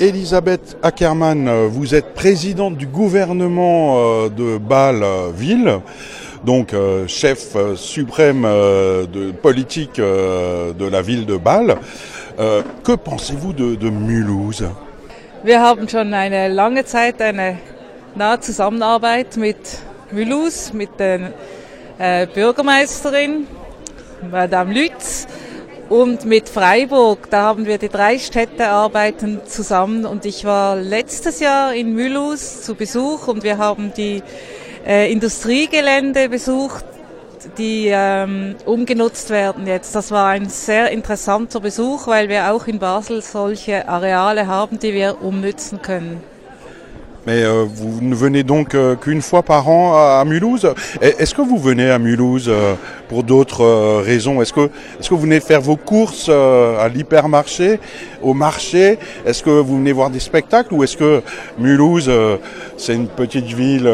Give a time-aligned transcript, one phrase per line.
[0.00, 5.80] Elisabeth Ackermann, vous êtes présidente du gouvernement de Bâle-Ville,
[6.44, 6.74] donc
[7.06, 11.76] chef suprême de politique de la ville de Bâle.
[12.82, 14.64] que pensez-vous de, de Mulhouse?
[15.44, 17.58] Wir haben schon eine lange Zeit eine
[18.14, 19.56] nahe Zusammenarbeit mit
[20.10, 21.32] Mulhouse, mit der
[21.98, 23.46] äh, Bürgermeisterin
[24.30, 25.26] Madame Lütz
[25.88, 27.30] und mit Freiburg.
[27.30, 32.62] Da haben wir die drei Städte arbeiten zusammen und ich war letztes Jahr in Mulhouse
[32.62, 34.22] zu Besuch und wir haben die
[34.86, 36.84] äh, Industriegelände besucht,
[37.58, 39.94] die ähm, umgenutzt werden jetzt.
[39.94, 44.94] Das war ein sehr interessanter Besuch, weil wir auch in Basel solche Areale haben, die
[44.94, 46.33] wir umnützen können.
[47.26, 50.74] Mais euh, vous ne venez donc euh, qu'une fois par an à, Mulhouse.
[51.00, 52.74] Est-ce que vous venez à Mulhouse euh,
[53.08, 54.42] pour d'autres euh, raisons?
[54.42, 54.68] Est-ce que,
[55.00, 57.80] est que vous venez faire vos courses euh, à l'hypermarché,
[58.22, 58.98] au marché?
[59.24, 61.22] Est-ce que vous venez voir des spectacles Ou est-ce que
[61.58, 62.10] Mulhouse,
[62.76, 63.90] c'est une petite ville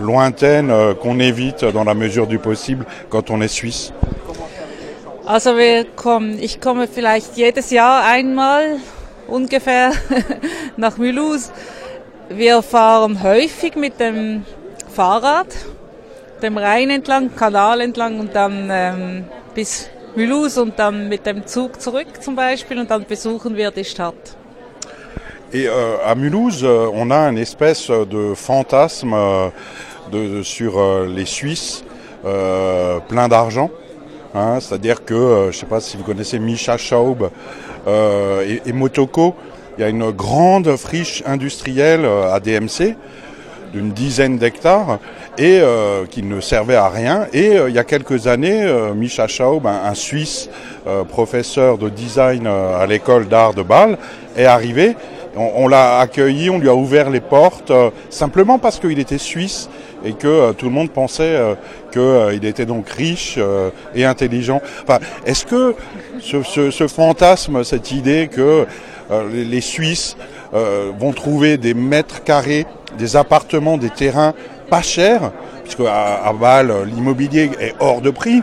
[0.00, 3.92] lointaine qu'on évite dans la mesure du possible quand on est suisse?
[5.26, 8.78] Also wir kommen, ich komme vielleicht jedes Jahr einmal
[9.28, 9.92] ungefähr
[10.76, 11.52] nach Mulhouse.
[12.32, 14.44] Wir fahren häufig mit dem
[14.88, 15.48] Fahrrad,
[16.40, 21.80] dem Rhein entlang, Kanal entlang und dann ähm, bis Mulhouse und dann mit dem Zug
[21.80, 24.36] zurück zum Beispiel und dann besuchen wir die Stadt.
[25.52, 29.48] Et euh, à Mulhouse, euh, on a une espèce de fantasme euh,
[30.12, 31.82] de, sur euh, les Suisses,
[32.24, 33.70] euh, plein d'argent.
[34.36, 37.28] Hein, C'est-à-dire que, euh, je ne sais pas si vous connaissez Misha Schaub
[37.88, 39.34] et, et Motoko,
[39.80, 42.96] il y a une grande friche industrielle euh, à DMC
[43.72, 44.98] d'une dizaine d'hectares
[45.38, 47.28] et euh, qui ne servait à rien.
[47.32, 50.50] Et euh, il y a quelques années, euh, Misha Schaub, un, un Suisse
[50.86, 53.96] euh, professeur de design à l'école d'art de Bâle,
[54.36, 54.96] est arrivé.
[55.34, 57.72] On l'a accueilli, on lui a ouvert les portes,
[58.10, 59.70] simplement parce qu'il était suisse
[60.04, 61.38] et que tout le monde pensait
[61.92, 63.38] qu'il était donc riche
[63.94, 64.62] et intelligent.
[64.82, 65.74] Enfin, Est-ce que
[66.20, 68.66] ce, ce, ce fantasme, cette idée que
[69.10, 70.16] euh, les, les, Suisses
[70.54, 72.66] euh, vont trouver des mètres carrés,
[72.96, 74.34] des appartements, des terrains
[74.68, 75.32] pas chers,
[75.64, 78.42] puisque à, à Bâle, l'immobilier est hors de prix.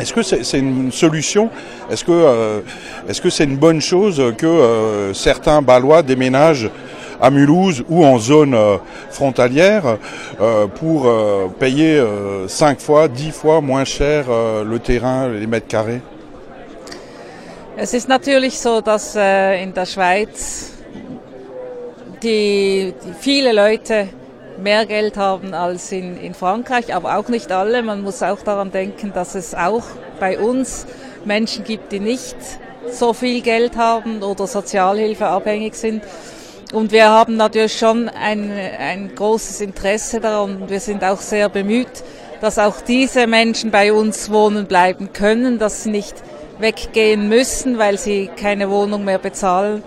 [0.00, 1.50] Est-ce que c'est une solution?
[1.90, 2.60] Est-ce que euh,
[3.08, 6.70] est-ce que c'est une bonne chose que euh, certains Balois déménagent
[7.22, 8.76] à Mulhouse ou en zone euh,
[9.10, 9.96] frontalière
[10.40, 11.08] euh, pour
[11.58, 12.04] payer
[12.48, 14.26] cinq fois, dix fois moins cher
[14.64, 16.02] le terrain, les mètres carrés
[17.76, 20.72] Es ist natürlich so, dass äh, in der Schweiz
[22.22, 24.08] die, die viele Leute
[24.58, 27.82] mehr Geld haben als in, in Frankreich, aber auch nicht alle.
[27.82, 29.84] Man muss auch daran denken, dass es auch
[30.20, 30.86] bei uns
[31.24, 32.36] Menschen gibt, die nicht
[32.90, 36.02] so viel Geld haben oder Sozialhilfe abhängig sind.
[36.72, 41.50] Und wir haben natürlich schon ein, ein großes Interesse daran und wir sind auch sehr
[41.50, 42.02] bemüht,
[42.40, 46.14] dass auch diese Menschen bei uns wohnen bleiben können, dass sie nicht
[46.58, 49.82] weggehen müssen, weil sie keine Wohnung mehr bezahlen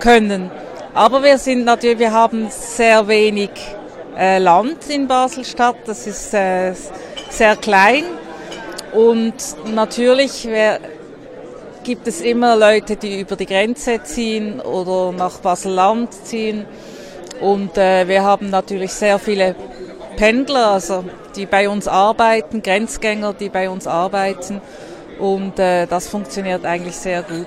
[0.00, 0.50] können.
[0.92, 3.50] Aber wir sind natürlich, wir haben sehr wenig
[4.18, 5.76] äh, Land in Baselstadt.
[5.86, 6.72] Das ist äh,
[7.30, 8.02] sehr klein
[8.92, 9.34] und
[9.72, 10.80] natürlich wer,
[11.88, 16.66] gibt es immer Leute, die über die Grenze ziehen oder nach Basel-Land ziehen.
[17.40, 19.54] Und äh, wir haben natürlich sehr viele
[20.14, 21.02] Pendler, also
[21.34, 24.60] die bei uns arbeiten, Grenzgänger, die bei uns arbeiten.
[25.18, 27.46] Und äh, das funktioniert eigentlich sehr gut.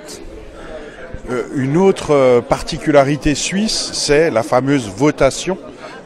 [1.29, 5.55] Euh, une autre particularité suisse, c'est la fameuse votation.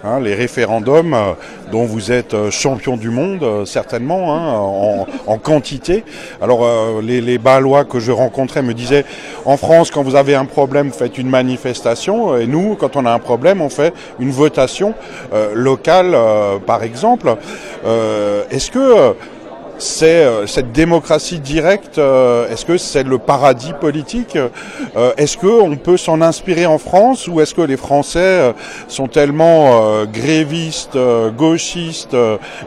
[0.05, 1.31] Hein, les référendums euh,
[1.71, 6.03] dont vous êtes euh, champion du monde, euh, certainement, hein, en, quantité.
[6.41, 6.65] Alors,
[7.01, 9.03] les, les Balois que je rencontrais me disaient,
[9.45, 13.11] en France, quand vous avez un problème, faites une manifestation, et nous, quand on a
[13.11, 14.93] un problème, on fait une votation
[15.53, 16.17] locale,
[16.65, 17.35] par exemple.
[18.49, 19.13] Est-ce que
[19.77, 25.75] c'est euh, cette démocratie directe, euh, est-ce que c'est le paradis politique euh, Est-ce qu'on
[25.75, 28.53] peut s'en inspirer en France ou est-ce que les Français
[28.87, 30.97] sont tellement grévistes,
[31.37, 32.15] gauchistes,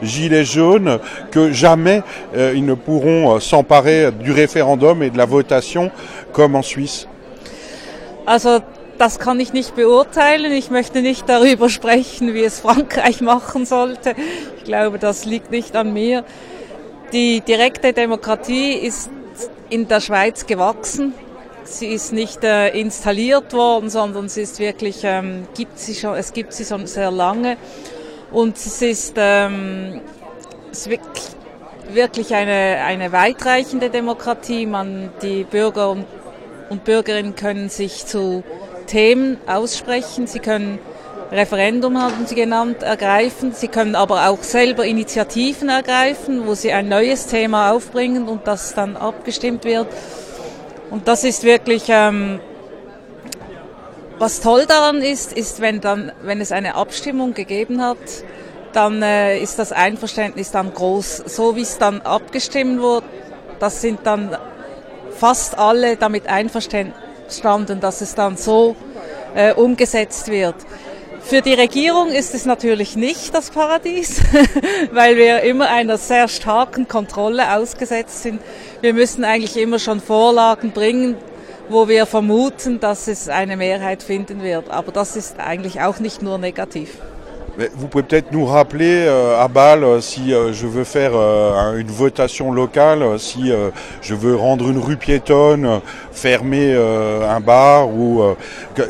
[0.01, 0.99] gilets jaunes
[1.31, 2.03] que jamais
[2.35, 5.91] ils ne pourront s'emparer du référendum et de la votation
[6.33, 7.07] comme en Suisse?
[8.25, 8.59] Also
[8.99, 10.51] das kann ich nicht beurteilen.
[10.51, 14.13] Ich möchte nicht darüber sprechen, wie es Frankreich machen sollte.
[14.57, 16.23] Ich glaube, das liegt nicht an mir.
[17.11, 19.09] Die direkte Demokratie ist
[19.69, 21.13] in der Schweiz gewachsen.
[21.63, 26.33] Sie ist nicht äh, installiert worden, sondern sie ist wirklich, ähm, gibt sie schon, es
[26.33, 27.57] gibt sie schon sehr lange.
[28.31, 30.01] Und es ist, ähm,
[30.71, 31.23] es ist wirklich,
[31.93, 34.67] wirklich eine, eine weitreichende Demokratie.
[34.67, 36.05] Man, die Bürger und,
[36.69, 38.43] und Bürgerinnen können sich zu
[38.85, 40.27] Themen aussprechen.
[40.27, 40.77] Sie können
[41.31, 43.53] Referendum haben Sie genannt, ergreifen.
[43.53, 48.73] Sie können aber auch selber Initiativen ergreifen, wo Sie ein neues Thema aufbringen und das
[48.73, 49.87] dann abgestimmt wird.
[50.89, 52.39] Und das ist wirklich, ähm,
[54.17, 57.97] was toll daran ist, ist, wenn dann, wenn es eine Abstimmung gegeben hat,
[58.73, 61.23] dann äh, ist das Einverständnis dann groß.
[61.27, 63.05] So wie es dann abgestimmt wurde,
[63.59, 64.35] das sind dann
[65.11, 66.93] fast alle damit einverstanden,
[67.81, 68.75] dass es dann so
[69.35, 70.55] äh, umgesetzt wird.
[71.21, 74.21] Für die Regierung ist es natürlich nicht das Paradies,
[74.91, 78.41] weil wir immer einer sehr starken Kontrolle ausgesetzt sind.
[78.81, 81.15] Wir müssen eigentlich immer schon Vorlagen bringen,
[81.69, 84.69] wo wir vermuten, dass es eine Mehrheit finden wird.
[84.69, 86.97] Aber das ist eigentlich auch nicht nur negativ.
[87.75, 91.11] Vous pouvez peut-être nous rappeler euh, à Bâle euh, si euh, je veux faire
[91.75, 93.51] une votation locale, si
[94.01, 98.21] je veux rendre une rue piétonne, fermer un bar ou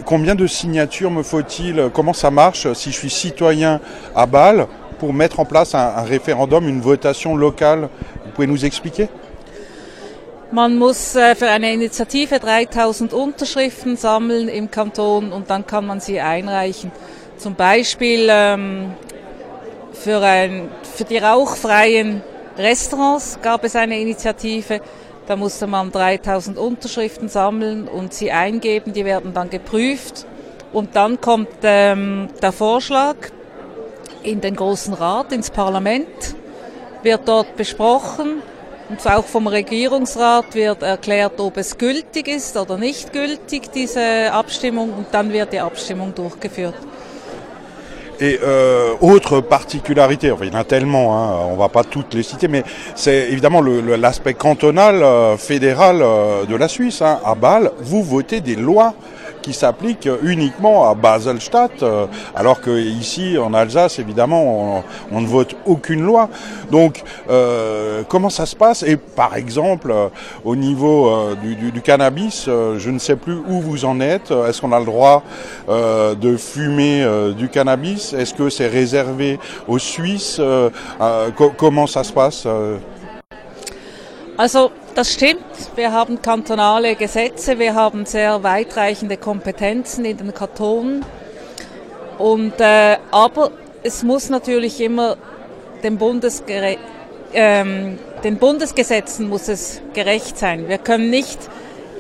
[0.06, 3.80] combien de signatures me faut-il Comment ça marche si je suis citoyen
[4.16, 4.68] à Bâle
[5.00, 7.89] pour mettre en place un, référendum, une votation locale?
[8.25, 9.10] Vous pouvez nous expliquer?
[10.51, 16.00] Man muss äh, für eine Initiative 3000 Unterschriften sammeln im Kanton und dann kann man
[16.00, 16.92] sie einreichen.
[17.39, 18.91] Zum Beispiel ähm,
[19.94, 22.21] für, ein, für die rauchfreien
[22.57, 24.81] Restaurants gab es eine Initiative.
[25.25, 28.91] Da musste man 3000 Unterschriften sammeln und sie eingeben.
[28.91, 30.25] Die werden dann geprüft.
[30.74, 33.15] Und dann kommt ähm, der Vorschlag
[34.21, 36.35] in den Großen Rat, ins Parlament,
[37.03, 38.42] wird dort besprochen.
[38.89, 44.92] Und auch vom Regierungsrat wird erklärt, ob es gültig ist oder nicht gültig, diese Abstimmung.
[44.92, 46.75] Und dann wird die Abstimmung durchgeführt.
[48.21, 52.13] Et euh, autre particularité, enfin il y en a tellement, hein, on va pas toutes
[52.13, 52.63] les citer, mais
[52.95, 57.01] c'est évidemment l'aspect cantonal, euh, fédéral euh, de la Suisse.
[57.01, 57.19] Hein.
[57.24, 58.94] À Bâle, vous votez des lois
[59.41, 62.06] qui s'applique uniquement à Baselstadt, euh,
[62.36, 66.30] alors que ici en Alsace, évidemment, on, ne vote aucune loi.
[66.71, 68.83] Donc, euh, comment ça se passe?
[68.83, 70.07] Et par exemple, euh,
[70.44, 74.31] au niveau du, cannabis, je ne sais plus où vous en êtes.
[74.31, 75.24] Est-ce qu'on a le droit
[75.68, 78.13] de fumer du cannabis?
[78.13, 80.42] Est-ce que c'est réservé aux Suisses?
[81.57, 82.47] Comment ça se passe?
[84.95, 85.44] Das stimmt.
[85.75, 91.06] Wir haben kantonale Gesetze, wir haben sehr weitreichende Kompetenzen in den Kantonen.
[92.18, 93.51] Und, äh, aber
[93.83, 95.18] es muss natürlich immer
[95.83, 96.77] dem Bundesgere
[97.33, 100.68] ähm, den Bundesgesetzen muss es gerecht sein.
[100.68, 101.39] Wir können nicht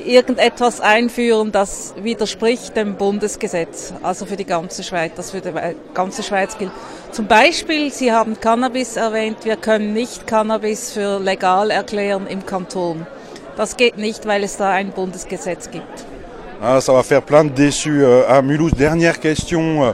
[0.09, 5.53] irgendetwas einführen, das widerspricht dem Bundesgesetz, also für die ganze Schweiz, das für die
[5.93, 6.71] ganze Schweiz gilt.
[7.11, 13.05] Zum Beispiel, Sie haben Cannabis erwähnt, wir können nicht Cannabis für legal erklären im Kanton.
[13.55, 16.08] Das geht nicht, weil es da ein Bundesgesetz gibt.
[16.61, 18.73] Ah, ça va faire plein de déçus euh, à Mulhouse.
[18.73, 19.91] Dernière question, euh,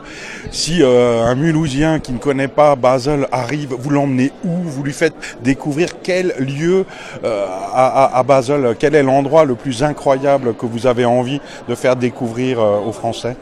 [0.50, 4.50] si euh, un Mulhousien qui ne connaît pas Basel arrive, vous l'emmenez où?
[4.63, 5.13] Vous lui faites
[5.44, 6.85] découvrir quel lieu
[7.23, 8.75] à, à, Basel?
[8.79, 11.39] Quel est l'endroit le plus incroyable que vous avez envie
[11.69, 13.35] de faire découvrir aux Français?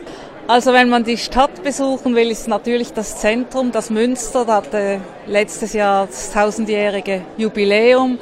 [0.49, 4.99] Also wenn man die Stadt besuchen will, ist natürlich das Zentrum, das Münster, das hatte
[5.25, 8.19] letztes Jahr das tausendjährige Jubiläum.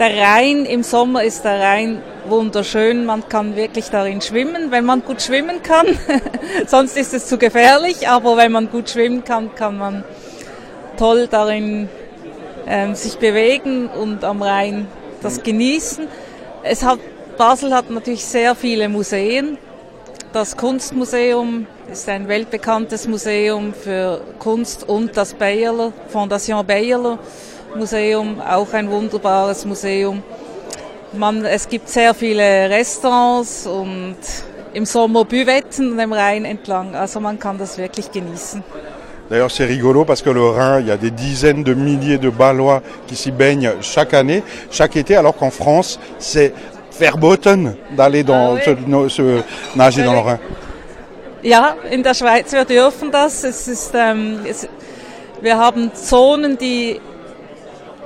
[0.00, 3.04] Der Rhein im Sommer ist der Rhein wunderschön.
[3.04, 5.88] Man kann wirklich darin schwimmen, wenn man gut schwimmen kann.
[6.66, 10.02] Sonst ist es zu gefährlich, aber wenn man gut schwimmen kann, kann man
[10.96, 11.90] toll darin
[12.66, 14.88] ähm, sich bewegen und am Rhein
[15.20, 16.08] das genießen.
[16.62, 16.98] Es hat,
[17.36, 19.58] Basel hat natürlich sehr viele Museen.
[20.32, 27.18] Das Kunstmuseum ist ein weltbekanntes Museum für Kunst und das Bayerler, Fondation Bayerler
[27.76, 30.22] Museum, auch ein wunderbares Museum.
[31.12, 34.16] Man, es gibt sehr viele Restaurants und
[34.72, 36.94] im Sommer Büvetten im Rhein entlang.
[36.94, 38.62] Also man kann das wirklich genießen.
[39.28, 42.30] D'ailleurs, c'est rigolo parce que le Rhin, il y a des dizaines de milliers de
[42.30, 46.52] Balois qui s'y baignent chaque année, chaque été, alors qu'en France, c'est
[46.98, 49.08] verboten d'aller dans ah oui.
[49.08, 49.42] se, se,
[49.76, 50.38] nager dans le Rhin.
[51.42, 53.44] Ja, in der Schweiz, wir dürfen das.
[53.44, 54.68] Es ist, ähm, es,
[55.40, 57.00] wir haben Zonen, die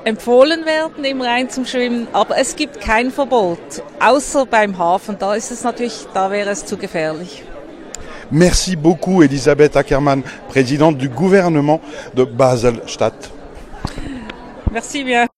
[0.04, 3.58] empfohlen werden, im Rhein zum Schwimmen, aber es gibt kein Verbot,
[4.00, 5.16] außer beim Hafen.
[5.18, 7.44] Da ist es natürlich, da wäre es zu gefährlich.
[8.30, 11.80] Merci beaucoup Elisabeth Ackermann, présidente du gouvernement
[12.14, 13.30] de Basel-Stadt.
[14.70, 15.33] Merci bien.